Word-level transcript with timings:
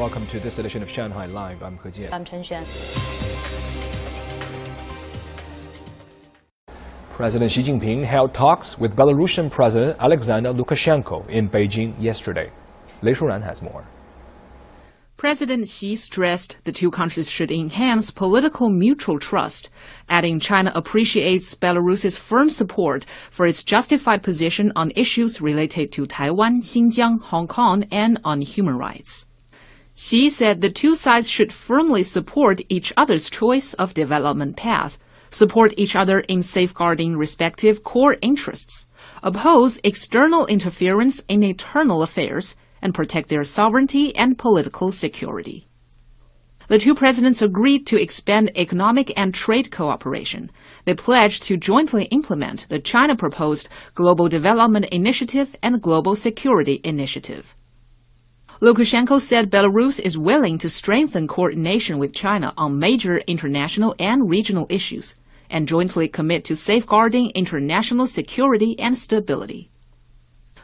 Welcome 0.00 0.26
to 0.28 0.40
this 0.40 0.58
edition 0.58 0.82
of 0.82 0.88
Shanghai 0.88 1.26
Live. 1.26 1.62
I'm 1.62 1.76
He 1.76 1.90
Jian. 1.90 2.10
I'm 2.10 2.24
Chen 2.24 2.42
Xuan. 2.42 2.64
President 7.10 7.50
Xi 7.50 7.62
Jinping 7.62 8.02
held 8.02 8.32
talks 8.32 8.78
with 8.78 8.96
Belarusian 8.96 9.50
President 9.50 9.98
Alexander 10.00 10.54
Lukashenko 10.54 11.28
in 11.28 11.50
Beijing 11.50 11.92
yesterday. 12.00 12.50
Lei 13.02 13.12
Shuran 13.12 13.42
has 13.42 13.60
more. 13.60 13.84
President 15.18 15.68
Xi 15.68 15.96
stressed 15.96 16.56
the 16.64 16.72
two 16.72 16.90
countries 16.90 17.30
should 17.30 17.52
enhance 17.52 18.10
political 18.10 18.70
mutual 18.70 19.18
trust, 19.18 19.68
adding 20.08 20.40
China 20.40 20.72
appreciates 20.74 21.54
Belarus's 21.54 22.16
firm 22.16 22.48
support 22.48 23.04
for 23.30 23.44
its 23.44 23.62
justified 23.62 24.22
position 24.22 24.72
on 24.74 24.92
issues 24.96 25.42
related 25.42 25.92
to 25.92 26.06
Taiwan, 26.06 26.62
Xinjiang, 26.62 27.20
Hong 27.20 27.46
Kong, 27.46 27.84
and 27.92 28.18
on 28.24 28.40
human 28.40 28.78
rights. 28.78 29.26
Xi 30.02 30.30
said 30.30 30.62
the 30.62 30.70
two 30.70 30.94
sides 30.94 31.28
should 31.28 31.52
firmly 31.52 32.02
support 32.02 32.62
each 32.70 32.90
other's 32.96 33.28
choice 33.28 33.74
of 33.74 33.92
development 33.92 34.56
path, 34.56 34.98
support 35.28 35.74
each 35.76 35.94
other 35.94 36.20
in 36.20 36.40
safeguarding 36.40 37.18
respective 37.18 37.84
core 37.84 38.16
interests, 38.22 38.86
oppose 39.22 39.78
external 39.84 40.46
interference 40.46 41.22
in 41.28 41.42
internal 41.42 42.02
affairs, 42.02 42.56
and 42.80 42.94
protect 42.94 43.28
their 43.28 43.44
sovereignty 43.44 44.16
and 44.16 44.38
political 44.38 44.90
security. 44.90 45.66
The 46.68 46.78
two 46.78 46.94
presidents 46.94 47.42
agreed 47.42 47.86
to 47.88 48.00
expand 48.00 48.52
economic 48.56 49.12
and 49.18 49.34
trade 49.34 49.70
cooperation. 49.70 50.50
They 50.86 50.94
pledged 50.94 51.42
to 51.42 51.58
jointly 51.58 52.04
implement 52.06 52.66
the 52.70 52.78
China 52.78 53.16
proposed 53.16 53.68
Global 53.94 54.30
Development 54.30 54.86
Initiative 54.86 55.54
and 55.62 55.82
Global 55.82 56.16
Security 56.16 56.80
Initiative. 56.84 57.54
Lukashenko 58.60 59.18
said 59.18 59.50
Belarus 59.50 59.98
is 59.98 60.18
willing 60.18 60.58
to 60.58 60.68
strengthen 60.68 61.26
coordination 61.26 61.96
with 61.96 62.12
China 62.12 62.52
on 62.58 62.78
major 62.78 63.16
international 63.20 63.94
and 63.98 64.28
regional 64.28 64.66
issues 64.68 65.14
and 65.48 65.66
jointly 65.66 66.08
commit 66.08 66.44
to 66.44 66.54
safeguarding 66.54 67.30
international 67.30 68.06
security 68.06 68.78
and 68.78 68.98
stability. 68.98 69.70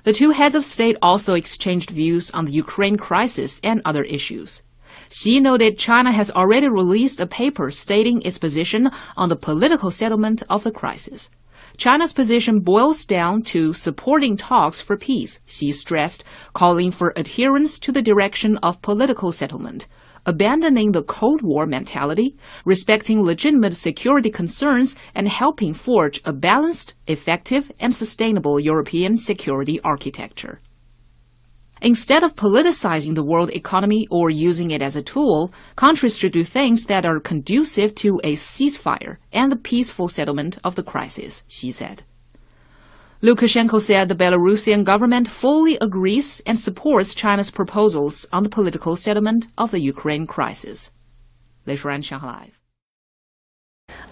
The 0.03 0.13
two 0.13 0.33
heads 0.33 0.55
of 0.55 0.63
state 0.63 0.99
also 1.01 1.33
exchanged 1.33 1.89
views 1.89 2.31
on 2.33 2.45
the 2.45 2.53
Ukraine 2.53 2.99
crisis 2.99 3.61
and 3.65 3.81
other 3.87 4.05
issues. 4.05 4.63
Xi 5.09 5.41
noted 5.41 5.79
China 5.79 6.13
has 6.13 6.31
already 6.31 6.69
released 6.69 7.19
a 7.19 7.27
paper 7.27 7.71
stating 7.71 8.21
its 8.21 8.37
position 8.37 8.91
on 9.17 9.31
the 9.31 9.37
political 9.37 9.91
settlement 9.91 10.43
of 10.51 10.65
the 10.65 10.71
crisis. 10.71 11.31
China's 11.77 12.13
position 12.13 12.61
boils 12.61 13.05
down 13.05 13.43
to 13.43 13.73
supporting 13.73 14.37
talks 14.37 14.81
for 14.81 14.97
peace, 14.97 15.41
Xi 15.47 15.73
stressed, 15.73 16.25
calling 16.53 16.91
for 16.91 17.13
adherence 17.17 17.79
to 17.81 17.93
the 17.93 18.03
direction 18.03 18.57
of 18.59 18.83
political 18.83 19.33
settlement, 19.33 19.87
abandoning 20.25 20.93
the 20.93 21.03
Cold 21.03 21.43
War 21.43 21.67
mentality, 21.67 22.37
respecting 22.65 23.23
legitimate 23.23 23.75
security 23.75 24.31
concerns, 24.31 24.97
and 25.15 25.29
helping 25.29 25.75
forge 25.75 26.21
a 26.25 26.33
balanced, 26.33 26.95
effective, 27.07 27.71
and 27.79 27.95
sustainable 27.95 28.59
European 28.59 29.17
security 29.17 29.81
architecture. 29.81 30.59
Instead 31.83 32.23
of 32.23 32.35
politicizing 32.35 33.15
the 33.15 33.25
world 33.25 33.51
economy 33.51 34.07
or 34.11 34.31
using 34.31 34.71
it 34.71 34.81
as 34.81 34.97
a 34.97 35.03
tool, 35.03 35.53
countries 35.77 36.17
should 36.17 36.33
do 36.33 36.43
things 36.43 36.87
that 36.87 37.05
are 37.05 37.21
conducive 37.21 37.95
to 37.95 38.19
a 38.25 38.35
ceasefire 38.35 39.19
and 39.33 39.53
the 39.53 39.57
peaceful 39.57 40.09
settlement 40.09 40.59
of 40.65 40.75
the 40.75 40.83
crisis, 40.83 41.43
Xi 41.49 41.71
said. 41.71 42.03
Lukashenko 43.23 43.81
said 43.81 44.09
the 44.09 44.15
Belarusian 44.15 44.85
government 44.85 45.29
fully 45.29 45.77
agrees 45.81 46.41
and 46.47 46.59
supports 46.59 47.15
China's 47.15 47.51
proposals 47.51 48.27
on 48.33 48.43
the 48.43 48.49
political 48.49 48.97
settlement 48.97 49.49
of 49.59 49.71
the 49.71 49.81
Ukraine 49.81 50.27
crisis. 50.27 50.91
Lei 51.67 51.77
Shuran, 51.77 52.23
Live. 52.23 52.56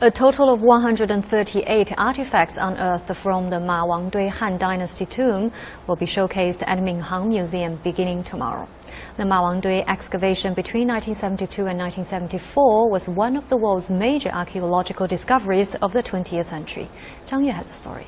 A 0.04 0.10
total 0.10 0.52
of 0.52 0.60
138 0.60 1.94
artifacts 1.96 2.58
unearthed 2.58 3.16
from 3.16 3.48
the 3.48 3.58
Ma 3.58 3.86
Wangdui 3.86 4.28
Han 4.28 4.58
Dynasty 4.58 5.06
tomb 5.06 5.50
will 5.86 5.96
be 5.96 6.04
showcased 6.04 6.62
at 6.66 6.78
Minhang 6.80 7.28
Museum 7.28 7.76
beginning 7.82 8.22
tomorrow. 8.22 8.68
The 9.16 9.24
Ma 9.24 9.40
Wangdui 9.40 9.82
excavation 9.88 10.52
between 10.52 10.88
1972 10.88 11.62
and 11.64 11.78
1974 11.78 12.90
was 12.90 13.08
one 13.08 13.34
of 13.34 13.48
the 13.48 13.56
world's 13.56 13.88
major 13.88 14.28
archaeological 14.28 15.06
discoveries 15.06 15.74
of 15.76 15.94
the 15.94 16.02
20th 16.02 16.48
century. 16.48 16.90
Zhang 17.26 17.46
Yue 17.46 17.52
has 17.52 17.70
a 17.70 17.72
story. 17.72 18.06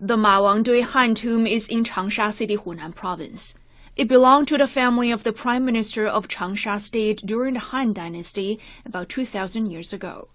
The 0.00 0.16
Ma 0.16 0.40
Wangdui 0.40 0.82
Han 0.82 1.14
tomb 1.14 1.46
is 1.46 1.68
in 1.68 1.84
Changsha 1.84 2.32
City, 2.32 2.56
Hunan 2.56 2.92
Province. 2.92 3.54
It 3.94 4.08
belonged 4.08 4.48
to 4.48 4.58
the 4.58 4.66
family 4.66 5.12
of 5.12 5.22
the 5.22 5.32
Prime 5.32 5.64
Minister 5.64 6.08
of 6.08 6.26
Changsha 6.26 6.80
State 6.80 7.22
during 7.24 7.54
the 7.54 7.60
Han 7.60 7.92
Dynasty 7.92 8.58
about 8.84 9.08
2,000 9.08 9.70
years 9.70 9.92
ago. 9.92 10.26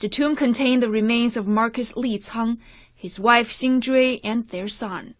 The 0.00 0.08
tomb 0.08 0.36
contained 0.36 0.80
the 0.80 0.88
remains 0.88 1.36
of 1.36 1.48
Marquis 1.48 1.92
Li 1.96 2.20
Cang, 2.20 2.58
his 2.94 3.18
wife 3.18 3.50
Xin 3.50 3.80
Zhui, 3.80 4.20
and 4.22 4.46
their 4.48 4.68
son. 4.68 5.14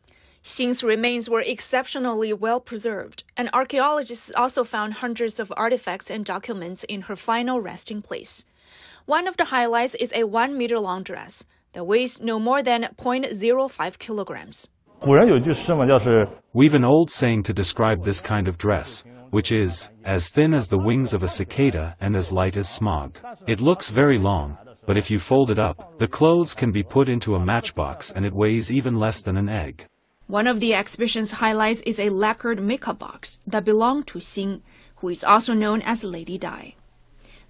Xin's 0.44 0.84
remains 0.84 1.28
were 1.28 1.42
exceptionally 1.44 2.32
well 2.32 2.60
preserved, 2.60 3.24
and 3.36 3.50
archaeologists 3.52 4.30
also 4.36 4.62
found 4.62 4.94
hundreds 4.94 5.40
of 5.40 5.52
artifacts 5.56 6.12
and 6.12 6.24
documents 6.24 6.84
in 6.84 7.02
her 7.02 7.16
final 7.16 7.60
resting 7.60 8.02
place. 8.02 8.44
One 9.04 9.26
of 9.26 9.36
the 9.36 9.46
highlights 9.46 9.96
is 9.96 10.12
a 10.14 10.28
one 10.28 10.56
meter 10.56 10.78
long 10.78 11.02
dress 11.02 11.44
that 11.72 11.84
weighs 11.84 12.22
no 12.22 12.38
more 12.38 12.62
than 12.62 12.84
0.05 12.96 13.98
kilograms. 13.98 14.68
We've 16.52 16.74
an 16.74 16.84
old 16.84 17.10
saying 17.10 17.42
to 17.42 17.52
describe 17.52 18.04
this 18.04 18.20
kind 18.20 18.46
of 18.46 18.58
dress, 18.58 19.04
which 19.30 19.50
is, 19.50 19.90
as 20.04 20.30
thin 20.30 20.54
as 20.54 20.68
the 20.68 20.78
wings 20.78 21.12
of 21.14 21.22
a 21.22 21.28
cicada 21.28 21.96
and 22.00 22.16
as 22.16 22.32
light 22.32 22.56
as 22.56 22.68
smog. 22.68 23.18
It 23.46 23.60
looks 23.60 23.90
very 23.90 24.18
long, 24.18 24.56
but 24.88 24.96
if 24.96 25.10
you 25.10 25.18
fold 25.18 25.50
it 25.50 25.58
up, 25.58 25.98
the 25.98 26.08
clothes 26.08 26.54
can 26.54 26.72
be 26.72 26.82
put 26.82 27.10
into 27.10 27.34
a 27.34 27.44
matchbox 27.44 28.10
and 28.10 28.24
it 28.24 28.32
weighs 28.32 28.72
even 28.72 28.94
less 28.94 29.20
than 29.20 29.36
an 29.36 29.46
egg. 29.46 29.84
One 30.28 30.46
of 30.46 30.60
the 30.60 30.72
exhibition's 30.72 31.32
highlights 31.32 31.82
is 31.82 32.00
a 32.00 32.08
lacquered 32.08 32.62
makeup 32.62 32.98
box 32.98 33.36
that 33.46 33.66
belonged 33.66 34.06
to 34.06 34.18
Xin, 34.18 34.62
who 34.96 35.10
is 35.10 35.22
also 35.22 35.52
known 35.52 35.82
as 35.82 36.04
Lady 36.04 36.38
Dai. 36.38 36.74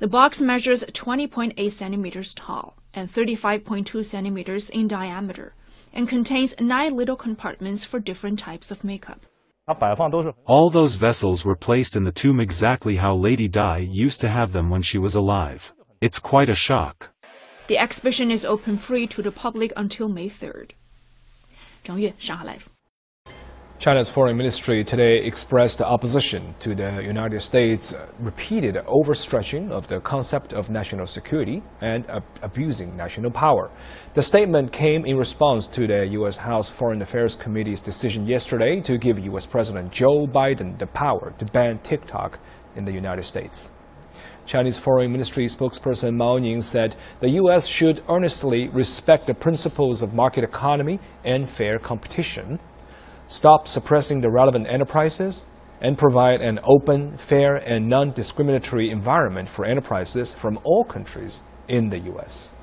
The 0.00 0.08
box 0.08 0.40
measures 0.40 0.82
20.8 0.82 1.70
centimeters 1.70 2.34
tall 2.34 2.74
and 2.92 3.08
35.2 3.08 4.04
centimeters 4.04 4.68
in 4.68 4.88
diameter 4.88 5.54
and 5.92 6.08
contains 6.08 6.56
nine 6.58 6.96
little 6.96 7.14
compartments 7.14 7.84
for 7.84 8.00
different 8.00 8.40
types 8.40 8.72
of 8.72 8.82
makeup. 8.82 9.20
All 10.44 10.70
those 10.70 10.96
vessels 10.96 11.44
were 11.44 11.54
placed 11.54 11.94
in 11.94 12.02
the 12.02 12.10
tomb 12.10 12.40
exactly 12.40 12.96
how 12.96 13.14
Lady 13.14 13.46
Dai 13.46 13.86
used 13.88 14.20
to 14.22 14.28
have 14.28 14.50
them 14.50 14.70
when 14.70 14.82
she 14.82 14.98
was 14.98 15.14
alive. 15.14 15.72
It's 16.00 16.18
quite 16.18 16.48
a 16.48 16.54
shock. 16.54 17.10
The 17.68 17.76
exhibition 17.76 18.30
is 18.30 18.46
open 18.46 18.78
free 18.78 19.06
to 19.08 19.20
the 19.20 19.30
public 19.30 19.74
until 19.76 20.08
May 20.08 20.30
3rd. 20.30 20.70
Zhang 21.84 22.00
Yue, 22.00 22.14
Shanghai 22.16 22.44
Live. 22.44 22.70
China's 23.78 24.08
foreign 24.08 24.38
ministry 24.38 24.82
today 24.82 25.18
expressed 25.18 25.82
opposition 25.82 26.54
to 26.60 26.74
the 26.74 27.02
United 27.04 27.40
States' 27.42 27.94
repeated 28.20 28.76
overstretching 28.86 29.70
of 29.70 29.86
the 29.86 30.00
concept 30.00 30.54
of 30.54 30.70
national 30.70 31.04
security 31.04 31.62
and 31.82 32.06
abusing 32.40 32.96
national 32.96 33.30
power. 33.30 33.70
The 34.14 34.22
statement 34.22 34.72
came 34.72 35.04
in 35.04 35.18
response 35.18 35.68
to 35.68 35.86
the 35.86 36.06
U.S. 36.06 36.38
House 36.38 36.70
Foreign 36.70 37.02
Affairs 37.02 37.36
Committee's 37.36 37.82
decision 37.82 38.26
yesterday 38.26 38.80
to 38.80 38.96
give 38.96 39.18
U.S. 39.18 39.44
President 39.44 39.92
Joe 39.92 40.26
Biden 40.26 40.78
the 40.78 40.86
power 40.86 41.34
to 41.36 41.44
ban 41.44 41.80
TikTok 41.80 42.40
in 42.76 42.86
the 42.86 42.92
United 42.92 43.24
States. 43.24 43.72
Chinese 44.48 44.78
Foreign 44.78 45.12
Ministry 45.12 45.44
spokesperson 45.44 46.16
Mao 46.16 46.38
Ning 46.38 46.62
said 46.62 46.96
the 47.20 47.30
U.S. 47.42 47.66
should 47.66 48.00
earnestly 48.08 48.68
respect 48.70 49.26
the 49.26 49.34
principles 49.34 50.02
of 50.02 50.14
market 50.14 50.42
economy 50.42 50.98
and 51.22 51.48
fair 51.48 51.78
competition 51.78 52.58
stop 53.28 53.68
suppressing 53.68 54.20
the 54.20 54.30
relevant 54.30 54.66
enterprises, 54.66 55.44
and 55.80 55.96
provide 55.96 56.40
an 56.40 56.58
open, 56.64 57.16
fair, 57.16 57.56
and 57.56 57.88
non 57.88 58.10
discriminatory 58.10 58.90
environment 58.90 59.48
for 59.48 59.64
enterprises 59.64 60.34
from 60.34 60.58
all 60.64 60.82
countries 60.82 61.42
in 61.68 61.90
the 61.90 61.98
U.S. 62.00 62.54